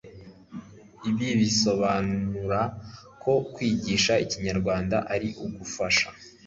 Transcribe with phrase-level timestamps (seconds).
[1.09, 2.59] Ibi bisobanura
[3.21, 6.07] ko kwigisha Ikinyarwanda ari ugufasha